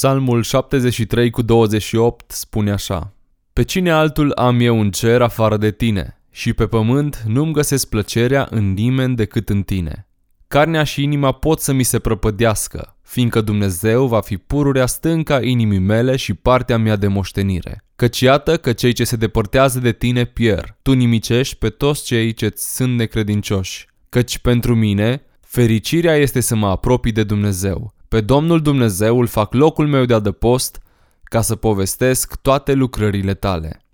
[0.00, 3.14] Psalmul 73 cu 28 spune așa.
[3.52, 7.88] Pe cine altul am eu în cer afară de tine și pe pământ nu-mi găsesc
[7.88, 10.08] plăcerea în nimeni decât în tine.
[10.48, 15.78] Carnea și inima pot să mi se prăpădească, fiindcă Dumnezeu va fi pururea stânca inimii
[15.78, 17.84] mele și partea mea de moștenire.
[17.96, 22.32] Căci iată că cei ce se depărtează de tine pierd, tu nimicești pe toți cei
[22.32, 23.86] ce sunt necredincioși.
[24.08, 27.94] Căci pentru mine, fericirea este să mă apropii de Dumnezeu.
[28.10, 30.82] Pe Domnul Dumnezeu îl fac locul meu de adăpost,
[31.22, 33.84] ca să povestesc toate lucrările tale.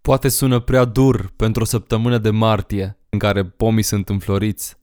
[0.00, 4.76] Poate sună prea dur pentru o săptămână de martie, în care pomii sunt înfloriți.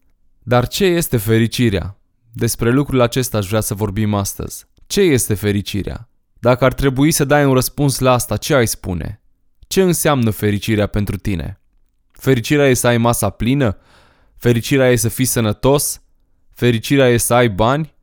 [0.44, 1.98] Dar ce este fericirea?
[2.32, 4.66] Despre lucrul acesta aș vrea să vorbim astăzi.
[4.88, 6.10] Ce este fericirea?
[6.40, 9.22] Dacă ar trebui să dai un răspuns la asta, ce ai spune?
[9.68, 11.62] Ce înseamnă fericirea pentru tine?
[12.12, 13.78] Fericirea e să ai masa plină?
[14.38, 16.02] Fericirea e să fii sănătos?
[16.54, 17.95] Fericirea e să ai bani?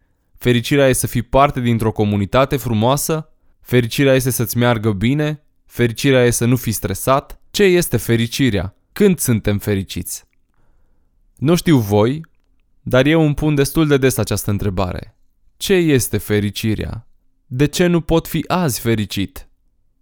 [0.43, 3.31] Fericirea e să fii parte dintr-o comunitate frumoasă?
[3.61, 5.45] Fericirea este să-ți meargă bine?
[5.67, 7.41] Fericirea e să nu fii stresat?
[7.51, 8.77] Ce este fericirea?
[8.93, 10.25] Când suntem fericiți?
[11.37, 12.21] Nu știu voi,
[12.81, 15.17] dar eu îmi pun destul de des această întrebare.
[15.57, 17.07] Ce este fericirea?
[17.47, 19.49] De ce nu pot fi azi fericit?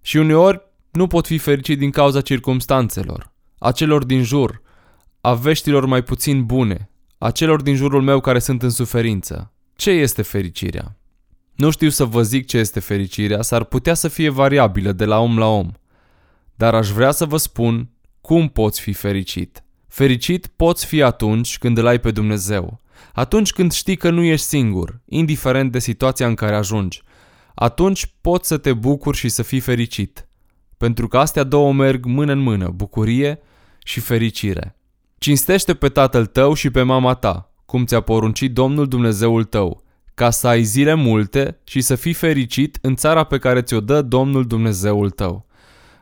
[0.00, 4.62] Și uneori nu pot fi fericit din cauza circumstanțelor, a celor din jur,
[5.20, 9.52] a veștilor mai puțin bune, a celor din jurul meu care sunt în suferință.
[9.80, 10.96] Ce este fericirea?
[11.54, 15.18] Nu știu să vă zic ce este fericirea, s-ar putea să fie variabilă de la
[15.18, 15.70] om la om.
[16.54, 19.64] Dar aș vrea să vă spun cum poți fi fericit.
[19.88, 22.80] Fericit poți fi atunci când îl ai pe Dumnezeu.
[23.12, 27.02] Atunci când știi că nu ești singur, indiferent de situația în care ajungi.
[27.54, 30.28] Atunci poți să te bucuri și să fii fericit.
[30.76, 33.40] Pentru că astea două merg mână în mână, bucurie
[33.84, 34.76] și fericire.
[35.18, 39.82] Cinstește pe tatăl tău și pe mama ta, cum ți-a poruncit Domnul Dumnezeul tău,
[40.14, 44.02] ca să ai zile multe și să fii fericit în țara pe care ți-o dă
[44.02, 45.46] Domnul Dumnezeul tău.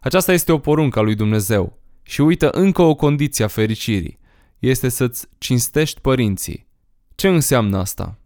[0.00, 1.78] Aceasta este o poruncă a lui Dumnezeu.
[2.02, 4.18] Și uită încă o condiție a fericirii.
[4.58, 6.66] Este să-ți cinstești părinții.
[7.14, 8.18] Ce înseamnă asta?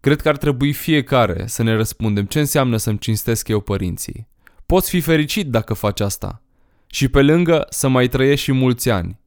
[0.00, 4.28] Cred că ar trebui fiecare să ne răspundem ce înseamnă să-mi cinstesc eu părinții.
[4.66, 6.42] Poți fi fericit dacă faci asta.
[6.86, 9.19] Și pe lângă să mai trăiești și mulți ani.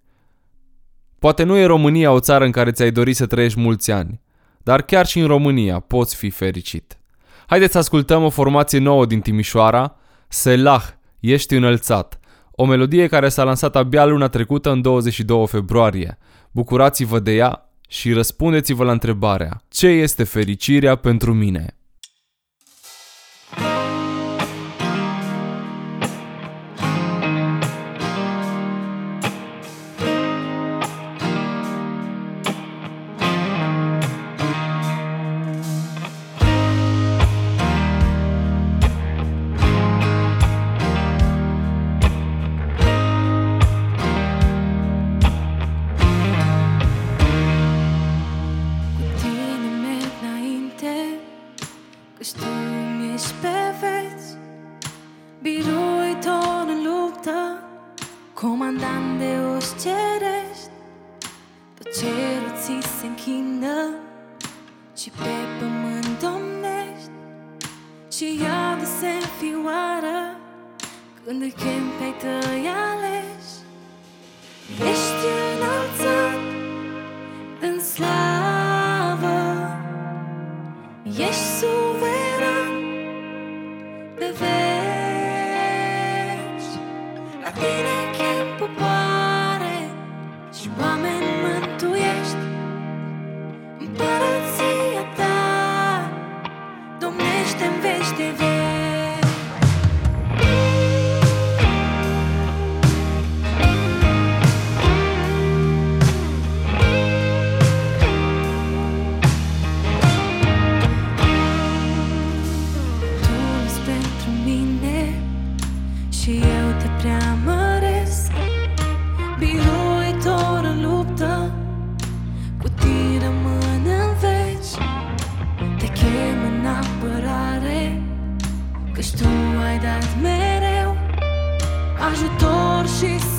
[1.23, 4.21] Poate nu e România o țară în care ți-ai dori să trăiești mulți ani,
[4.63, 6.97] dar chiar și în România poți fi fericit.
[7.47, 9.95] Haideți să ascultăm o formație nouă din Timișoara,
[10.27, 10.83] Selah,
[11.19, 12.19] ești înălțat,
[12.51, 16.17] o melodie care s-a lansat abia luna trecută în 22 februarie.
[16.51, 21.77] Bucurați-vă de ea și răspundeți-vă la întrebarea Ce este fericirea pentru mine?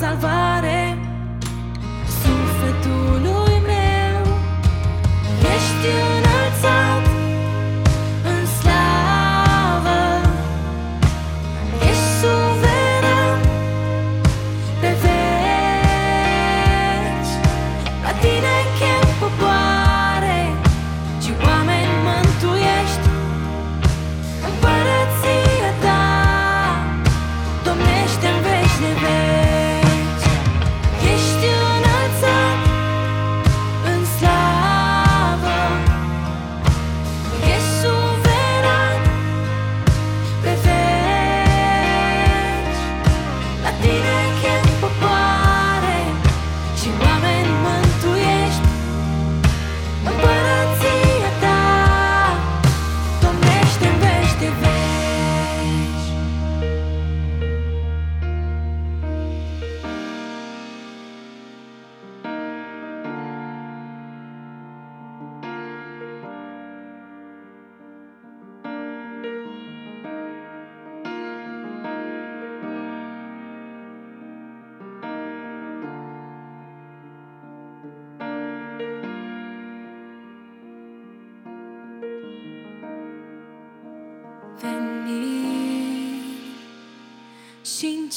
[0.07, 1.04] Împărăția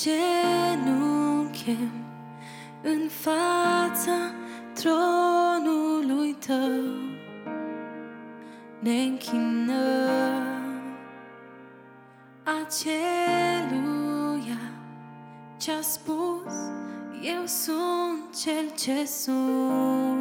[0.01, 1.77] și în genunchi
[2.83, 4.33] în fața
[4.73, 6.95] tronului tău.
[8.79, 10.49] Ne închinăm
[12.63, 13.41] aceluia
[15.57, 16.55] ce-a spus
[17.23, 20.18] eu sunt cel ce sunt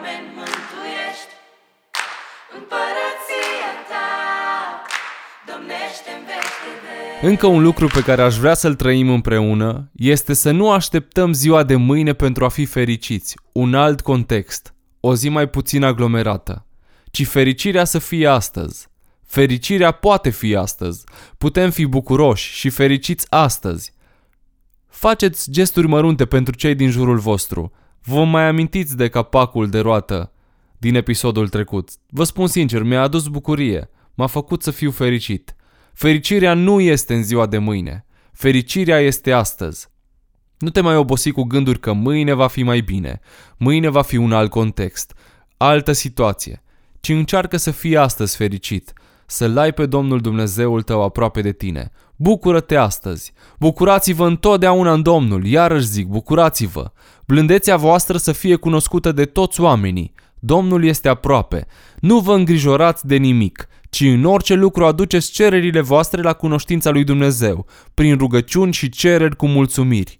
[0.00, 1.32] oameni mântuiești
[2.56, 4.08] Împărăția ta
[5.50, 9.90] domnește în vești de veci Încă un lucru pe care aș vrea să-l trăim împreună
[9.92, 15.14] este să nu așteptăm ziua de mâine pentru a fi fericiți, un alt context, o
[15.14, 16.66] zi mai puțin aglomerată,
[17.10, 18.88] ci fericirea să fie astăzi.
[19.26, 21.04] Fericirea poate fi astăzi.
[21.38, 23.92] Putem fi bucuroși și fericiți astăzi.
[24.88, 27.72] Faceți gesturi mărunte pentru cei din jurul vostru.
[28.02, 30.32] Vă mai amintiți de capacul de roată
[30.78, 31.90] din episodul trecut.
[32.08, 33.90] Vă spun sincer, mi-a adus bucurie.
[34.14, 35.54] M-a făcut să fiu fericit.
[35.92, 38.04] Fericirea nu este în ziua de mâine.
[38.32, 39.88] Fericirea este astăzi.
[40.58, 43.20] Nu te mai obosi cu gânduri că mâine va fi mai bine,
[43.56, 45.14] mâine va fi un alt context,
[45.56, 46.62] altă situație,
[47.00, 48.92] ci încearcă să fii astăzi fericit,
[49.30, 51.90] să-L ai pe Domnul Dumnezeul tău aproape de tine.
[52.16, 53.32] Bucură-te astăzi!
[53.58, 56.90] Bucurați-vă întotdeauna în Domnul, iarăși zic, bucurați-vă!
[57.26, 60.14] Blândețea voastră să fie cunoscută de toți oamenii.
[60.38, 61.66] Domnul este aproape.
[62.00, 67.04] Nu vă îngrijorați de nimic, ci în orice lucru aduceți cererile voastre la cunoștința lui
[67.04, 70.14] Dumnezeu, prin rugăciuni și cereri cu mulțumiri.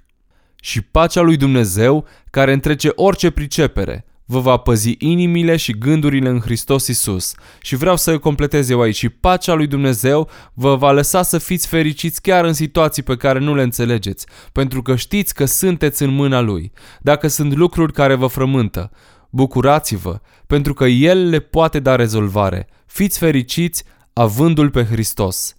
[0.61, 6.41] Și pacea lui Dumnezeu, care întrece orice pricepere, vă va păzi inimile și gândurile în
[6.41, 7.35] Hristos Isus.
[7.61, 8.97] Și vreau să completez eu aici.
[8.97, 13.39] Și pacea lui Dumnezeu vă va lăsa să fiți fericiți chiar în situații pe care
[13.39, 16.73] nu le înțelegeți, pentru că știți că sunteți în mâna Lui.
[17.01, 18.91] Dacă sunt lucruri care vă frământă,
[19.31, 22.69] bucurați-vă, pentru că El le poate da rezolvare.
[22.87, 25.57] Fiți fericiți avându-L pe Hristos.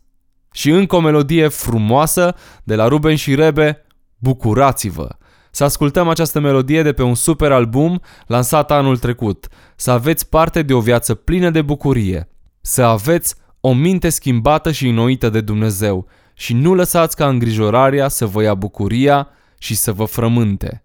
[0.52, 3.86] Și încă o melodie frumoasă de la Ruben și Rebe,
[4.18, 5.08] Bucurați-vă!
[5.52, 9.48] Să ascultăm această melodie de pe un super album lansat anul trecut.
[9.76, 12.30] Să aveți parte de o viață plină de bucurie.
[12.62, 16.08] Să aveți o minte schimbată și înnoită de Dumnezeu.
[16.34, 19.28] Și nu lăsați ca îngrijorarea să vă ia bucuria
[19.58, 20.84] și să vă frământe.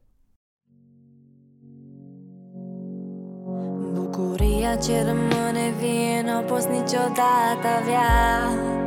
[3.92, 8.85] Bucuria ce rămâne vie Nu o poți niciodată avea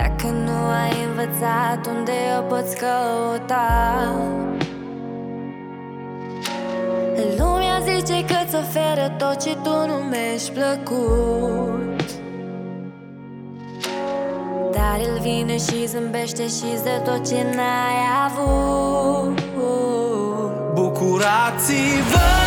[0.00, 4.12] Dacă nu ai învățat unde o poți căuta?
[7.38, 12.10] Lumea zice că-ți oferă tot ce tu numești plăcut.
[14.72, 19.40] Dar el vine și zâmbește și dă tot ce n-ai avut.
[20.74, 22.37] Bucurați-vă Bucurați-vă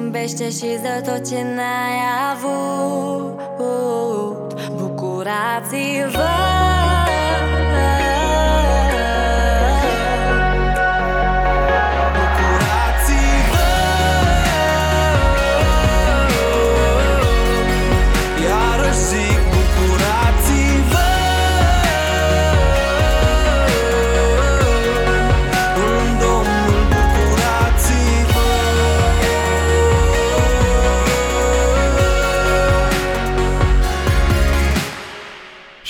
[0.00, 1.98] zâmbește și dă tot ce n-ai
[2.32, 3.40] avut.
[4.76, 4.76] Bucurați-vă.
[4.76, 6.39] Bucurați-vă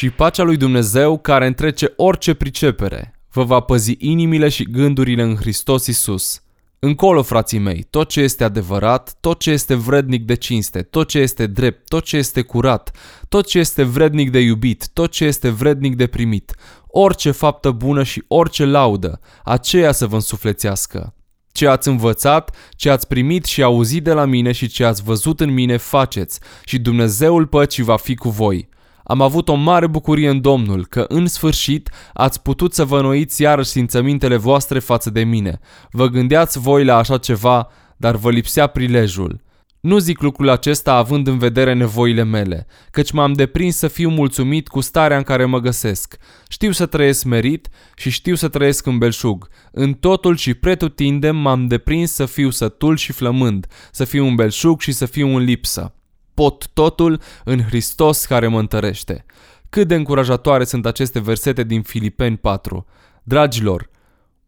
[0.00, 5.36] Și pacea lui Dumnezeu, care întrece orice pricepere, vă va păzi inimile și gândurile în
[5.36, 6.42] Hristos Isus.
[6.78, 11.18] Încolo, frații mei, tot ce este adevărat, tot ce este vrednic de cinste, tot ce
[11.18, 12.96] este drept, tot ce este curat,
[13.28, 16.54] tot ce este vrednic de iubit, tot ce este vrednic de primit,
[16.86, 21.14] orice faptă bună și orice laudă, aceea să vă însuflețească.
[21.52, 25.40] Ce ați învățat, ce ați primit și auzit de la mine și ce ați văzut
[25.40, 28.68] în mine faceți și Dumnezeul păcii va fi cu voi.
[29.10, 33.42] Am avut o mare bucurie în Domnul că în sfârșit ați putut să vă înnoiți
[33.42, 35.60] iarăși simțămintele voastre față de mine.
[35.90, 39.40] Vă gândeați voi la așa ceva, dar vă lipsea prilejul.
[39.80, 44.68] Nu zic lucrul acesta având în vedere nevoile mele, căci m-am deprins să fiu mulțumit
[44.68, 46.16] cu starea în care mă găsesc.
[46.48, 49.48] Știu să trăiesc merit și știu să trăiesc în belșug.
[49.72, 54.80] În totul și pretutindem m-am deprins să fiu sătul și flămând, să fiu un belșug
[54.80, 55.94] și să fiu în lipsă.
[56.34, 59.24] Pot totul în Hristos care mă întărește.
[59.68, 62.86] Cât de încurajatoare sunt aceste versete din Filipeni 4.
[63.22, 63.90] Dragilor,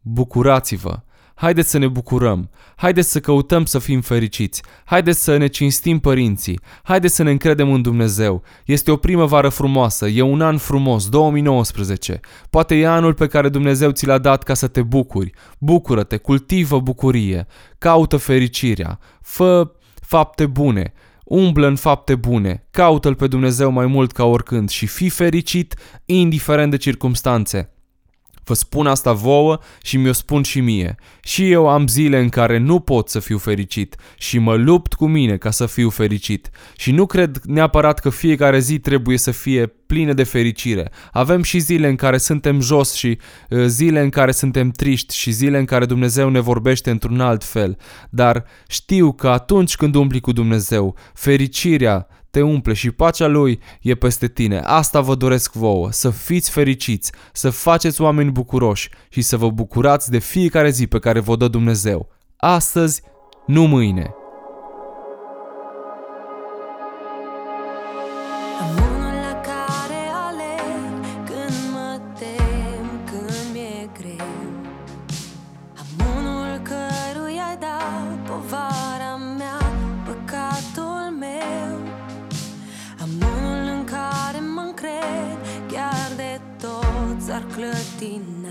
[0.00, 1.02] bucurați-vă!
[1.34, 6.60] Haideți să ne bucurăm, haideți să căutăm să fim fericiți, haideți să ne cinstim părinții,
[6.82, 8.42] haideți să ne încredem în Dumnezeu.
[8.64, 12.20] Este o primăvară frumoasă, e un an frumos, 2019.
[12.50, 15.30] Poate e anul pe care Dumnezeu ți l-a dat ca să te bucuri.
[15.58, 17.46] Bucură-te, cultivă bucurie,
[17.78, 20.92] caută fericirea, fă fapte bune,
[21.32, 25.74] umblă în fapte bune, caută-L pe Dumnezeu mai mult ca oricând și fii fericit
[26.04, 27.71] indiferent de circumstanțe.
[28.44, 30.94] Vă spun asta vouă și mi-o spun și mie.
[31.22, 35.06] Și eu am zile în care nu pot să fiu fericit și mă lupt cu
[35.06, 36.50] mine ca să fiu fericit.
[36.76, 40.90] Și nu cred neapărat că fiecare zi trebuie să fie plină de fericire.
[41.12, 43.18] Avem și zile în care suntem jos și
[43.48, 47.44] uh, zile în care suntem triști și zile în care Dumnezeu ne vorbește într-un alt
[47.44, 47.78] fel.
[48.10, 53.94] Dar știu că atunci când umpli cu Dumnezeu, fericirea te umple și pacea lui e
[53.94, 54.58] peste tine.
[54.58, 60.10] Asta vă doresc vouă, să fiți fericiți, să faceți oameni bucuroși și să vă bucurați
[60.10, 62.08] de fiecare zi pe care vă dă Dumnezeu.
[62.36, 63.02] Astăzi,
[63.46, 64.14] nu mâine.
[88.02, 88.41] ti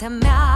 [0.00, 0.49] partea mea,